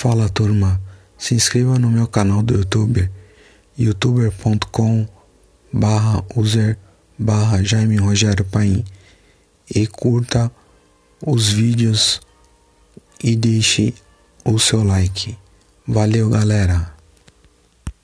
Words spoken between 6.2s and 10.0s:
user barra Jaime Rogério Paim e